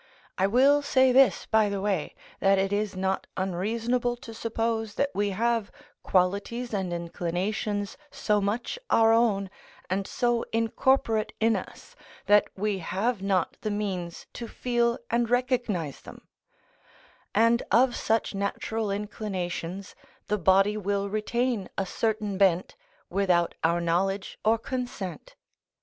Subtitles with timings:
[0.35, 5.11] I will say this, by the way, that it is not unreasonable to suppose that
[5.13, 9.51] we have qualities and inclinations so much our own,
[9.91, 11.95] and so incorporate in us,
[12.25, 16.27] that we have not the means to feel and recognise them:
[17.35, 19.93] and of such natural inclinations
[20.25, 22.75] the body will retain a certain bent,
[23.11, 25.35] without our knowledge or consent.